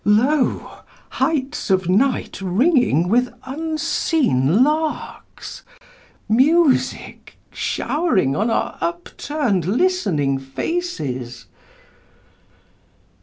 [0.03, 0.79] Lo!
[1.11, 5.61] Heights of night ringing with unseen larks:
[6.27, 11.45] Music showering on our upturned listening faces.